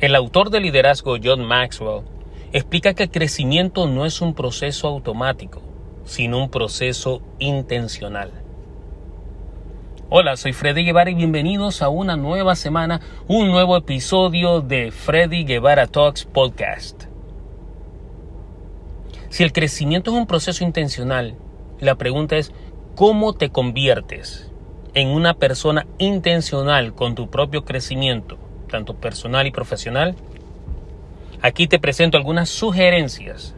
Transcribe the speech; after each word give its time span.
El 0.00 0.14
autor 0.14 0.50
de 0.50 0.60
liderazgo 0.60 1.16
John 1.20 1.44
Maxwell 1.44 2.04
explica 2.52 2.94
que 2.94 3.02
el 3.02 3.10
crecimiento 3.10 3.88
no 3.88 4.06
es 4.06 4.20
un 4.20 4.32
proceso 4.32 4.86
automático, 4.86 5.60
sino 6.04 6.38
un 6.38 6.50
proceso 6.50 7.20
intencional. 7.40 8.30
Hola, 10.08 10.36
soy 10.36 10.52
Freddy 10.52 10.84
Guevara 10.84 11.10
y 11.10 11.14
bienvenidos 11.14 11.82
a 11.82 11.88
una 11.88 12.16
nueva 12.16 12.54
semana, 12.54 13.00
un 13.26 13.48
nuevo 13.48 13.76
episodio 13.76 14.60
de 14.60 14.92
Freddy 14.92 15.42
Guevara 15.42 15.88
Talks 15.88 16.26
Podcast. 16.26 17.06
Si 19.30 19.42
el 19.42 19.52
crecimiento 19.52 20.12
es 20.12 20.16
un 20.16 20.28
proceso 20.28 20.62
intencional, 20.62 21.34
la 21.80 21.96
pregunta 21.96 22.36
es, 22.36 22.52
¿cómo 22.94 23.32
te 23.32 23.50
conviertes 23.50 24.48
en 24.94 25.08
una 25.08 25.34
persona 25.34 25.88
intencional 25.98 26.94
con 26.94 27.16
tu 27.16 27.28
propio 27.30 27.64
crecimiento? 27.64 28.38
Tanto 28.68 28.94
personal 28.94 29.46
y 29.46 29.50
profesional, 29.50 30.14
aquí 31.42 31.66
te 31.66 31.78
presento 31.78 32.16
algunas 32.16 32.48
sugerencias 32.48 33.54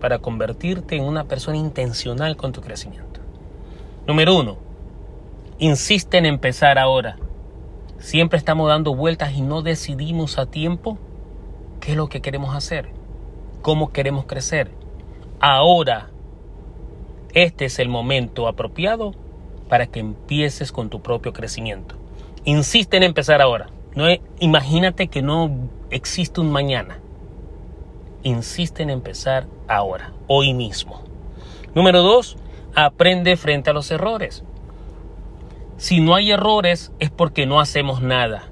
para 0.00 0.18
convertirte 0.18 0.96
en 0.96 1.04
una 1.04 1.24
persona 1.24 1.56
intencional 1.56 2.36
con 2.36 2.52
tu 2.52 2.60
crecimiento. 2.60 3.20
Número 4.06 4.36
uno, 4.36 4.58
insiste 5.58 6.18
en 6.18 6.26
empezar 6.26 6.78
ahora. 6.78 7.16
Siempre 7.98 8.36
estamos 8.36 8.68
dando 8.68 8.96
vueltas 8.96 9.32
y 9.34 9.42
no 9.42 9.62
decidimos 9.62 10.38
a 10.38 10.46
tiempo 10.46 10.98
qué 11.80 11.92
es 11.92 11.96
lo 11.96 12.08
que 12.08 12.20
queremos 12.20 12.56
hacer, 12.56 12.88
cómo 13.62 13.92
queremos 13.92 14.24
crecer. 14.26 14.72
Ahora, 15.38 16.10
este 17.32 17.66
es 17.66 17.78
el 17.78 17.88
momento 17.88 18.48
apropiado 18.48 19.12
para 19.68 19.86
que 19.86 20.00
empieces 20.00 20.72
con 20.72 20.90
tu 20.90 21.00
propio 21.00 21.32
crecimiento. 21.32 21.94
Insiste 22.44 22.96
en 22.96 23.04
empezar 23.04 23.40
ahora. 23.40 23.70
No, 23.94 24.06
imagínate 24.38 25.08
que 25.08 25.22
no 25.22 25.50
existe 25.90 26.40
un 26.40 26.50
mañana. 26.50 26.98
Insiste 28.22 28.82
en 28.82 28.90
empezar 28.90 29.46
ahora, 29.68 30.12
hoy 30.28 30.54
mismo. 30.54 31.02
Número 31.74 32.02
dos, 32.02 32.36
aprende 32.74 33.36
frente 33.36 33.70
a 33.70 33.72
los 33.72 33.90
errores. 33.90 34.44
Si 35.76 36.00
no 36.00 36.14
hay 36.14 36.30
errores 36.30 36.92
es 37.00 37.10
porque 37.10 37.44
no 37.44 37.60
hacemos 37.60 38.02
nada. 38.02 38.48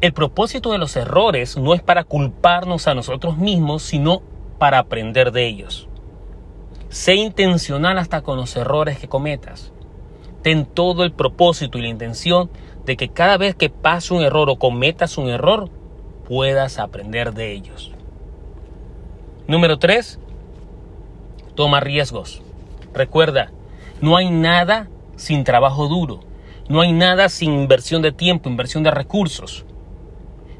El 0.00 0.12
propósito 0.12 0.72
de 0.72 0.78
los 0.78 0.96
errores 0.96 1.56
no 1.56 1.74
es 1.74 1.82
para 1.82 2.02
culparnos 2.02 2.88
a 2.88 2.94
nosotros 2.94 3.38
mismos, 3.38 3.82
sino 3.82 4.22
para 4.58 4.78
aprender 4.78 5.30
de 5.30 5.46
ellos. 5.46 5.88
Sé 6.88 7.14
intencional 7.14 7.98
hasta 7.98 8.22
con 8.22 8.36
los 8.36 8.56
errores 8.56 8.98
que 8.98 9.08
cometas. 9.08 9.72
Ten 10.42 10.66
todo 10.66 11.04
el 11.04 11.12
propósito 11.12 11.78
y 11.78 11.82
la 11.82 11.88
intención 11.88 12.50
de 12.84 12.96
que 12.96 13.08
cada 13.08 13.36
vez 13.36 13.54
que 13.54 13.70
pase 13.70 14.12
un 14.12 14.22
error 14.22 14.50
o 14.50 14.56
cometas 14.56 15.18
un 15.18 15.28
error, 15.28 15.70
puedas 16.26 16.78
aprender 16.78 17.32
de 17.32 17.52
ellos. 17.52 17.92
Número 19.46 19.78
3. 19.78 20.18
Toma 21.54 21.80
riesgos. 21.80 22.42
Recuerda, 22.94 23.52
no 24.00 24.16
hay 24.16 24.30
nada 24.30 24.88
sin 25.16 25.44
trabajo 25.44 25.88
duro. 25.88 26.20
No 26.68 26.80
hay 26.80 26.92
nada 26.92 27.28
sin 27.28 27.52
inversión 27.52 28.02
de 28.02 28.12
tiempo, 28.12 28.48
inversión 28.48 28.82
de 28.82 28.90
recursos. 28.90 29.64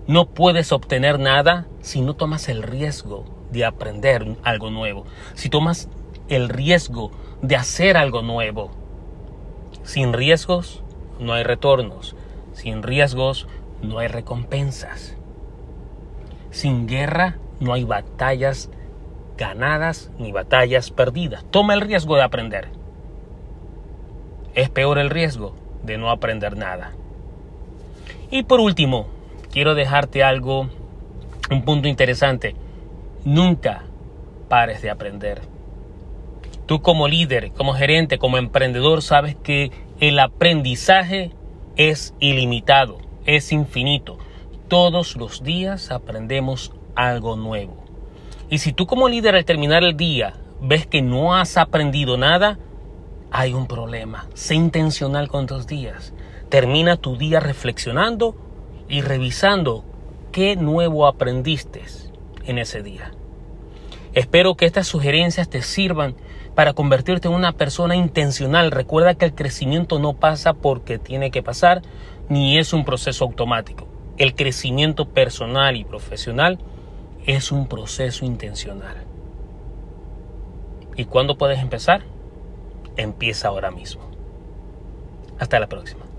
No 0.06 0.26
puedes 0.26 0.72
obtener 0.72 1.18
nada 1.18 1.66
si 1.80 2.00
no 2.00 2.14
tomas 2.14 2.48
el 2.48 2.62
riesgo 2.62 3.24
de 3.50 3.64
aprender 3.64 4.36
algo 4.42 4.70
nuevo. 4.70 5.06
Si 5.34 5.48
tomas 5.48 5.88
el 6.28 6.48
riesgo 6.48 7.12
de 7.40 7.56
hacer 7.56 7.96
algo 7.96 8.22
nuevo. 8.22 8.81
Sin 9.82 10.12
riesgos 10.12 10.82
no 11.18 11.32
hay 11.32 11.42
retornos. 11.42 12.16
Sin 12.52 12.82
riesgos 12.82 13.48
no 13.82 13.98
hay 13.98 14.08
recompensas. 14.08 15.16
Sin 16.50 16.86
guerra 16.86 17.38
no 17.60 17.72
hay 17.72 17.84
batallas 17.84 18.70
ganadas 19.36 20.10
ni 20.18 20.32
batallas 20.32 20.90
perdidas. 20.90 21.44
Toma 21.50 21.74
el 21.74 21.80
riesgo 21.80 22.16
de 22.16 22.22
aprender. 22.22 22.68
Es 24.54 24.68
peor 24.68 24.98
el 24.98 25.10
riesgo 25.10 25.54
de 25.82 25.98
no 25.98 26.10
aprender 26.10 26.56
nada. 26.56 26.92
Y 28.30 28.44
por 28.44 28.60
último, 28.60 29.06
quiero 29.50 29.74
dejarte 29.74 30.22
algo, 30.22 30.68
un 31.50 31.64
punto 31.64 31.88
interesante. 31.88 32.54
Nunca 33.24 33.84
pares 34.48 34.82
de 34.82 34.90
aprender. 34.90 35.42
Tú 36.66 36.80
como 36.80 37.08
líder, 37.08 37.52
como 37.52 37.74
gerente, 37.74 38.18
como 38.18 38.38
emprendedor, 38.38 39.02
sabes 39.02 39.36
que 39.36 39.70
el 40.00 40.18
aprendizaje 40.18 41.32
es 41.76 42.14
ilimitado, 42.20 42.98
es 43.26 43.52
infinito. 43.52 44.18
Todos 44.68 45.16
los 45.16 45.42
días 45.42 45.90
aprendemos 45.90 46.72
algo 46.94 47.36
nuevo. 47.36 47.84
Y 48.48 48.58
si 48.58 48.72
tú 48.72 48.86
como 48.86 49.08
líder 49.08 49.34
al 49.34 49.44
terminar 49.44 49.82
el 49.82 49.96
día 49.96 50.34
ves 50.60 50.86
que 50.86 51.02
no 51.02 51.34
has 51.34 51.56
aprendido 51.56 52.16
nada, 52.16 52.58
hay 53.30 53.54
un 53.54 53.66
problema. 53.66 54.26
Sé 54.34 54.54
intencional 54.54 55.28
con 55.28 55.46
tus 55.46 55.66
días. 55.66 56.12
Termina 56.48 56.96
tu 56.96 57.16
día 57.16 57.40
reflexionando 57.40 58.36
y 58.88 59.00
revisando 59.00 59.84
qué 60.30 60.54
nuevo 60.54 61.06
aprendiste 61.06 61.82
en 62.44 62.58
ese 62.58 62.82
día. 62.82 63.12
Espero 64.14 64.56
que 64.56 64.66
estas 64.66 64.86
sugerencias 64.86 65.48
te 65.48 65.62
sirvan 65.62 66.14
para 66.54 66.74
convertirte 66.74 67.28
en 67.28 67.34
una 67.34 67.52
persona 67.52 67.96
intencional. 67.96 68.70
Recuerda 68.70 69.14
que 69.14 69.24
el 69.24 69.34
crecimiento 69.34 69.98
no 69.98 70.12
pasa 70.12 70.52
porque 70.52 70.98
tiene 70.98 71.30
que 71.30 71.42
pasar, 71.42 71.82
ni 72.28 72.58
es 72.58 72.72
un 72.72 72.84
proceso 72.84 73.24
automático. 73.24 73.88
El 74.18 74.34
crecimiento 74.34 75.08
personal 75.08 75.76
y 75.76 75.84
profesional 75.84 76.58
es 77.26 77.52
un 77.52 77.66
proceso 77.68 78.26
intencional. 78.26 79.04
¿Y 80.96 81.06
cuándo 81.06 81.38
puedes 81.38 81.60
empezar? 81.60 82.02
Empieza 82.96 83.48
ahora 83.48 83.70
mismo. 83.70 84.02
Hasta 85.38 85.58
la 85.58 85.68
próxima. 85.68 86.11